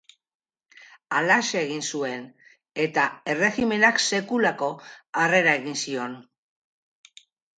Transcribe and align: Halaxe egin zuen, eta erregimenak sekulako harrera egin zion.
Halaxe 1.17 1.59
egin 1.65 1.83
zuen, 1.97 2.23
eta 2.85 3.03
erregimenak 3.35 4.01
sekulako 4.05 4.69
harrera 5.25 5.53
egin 5.61 5.79
zion. 5.83 6.17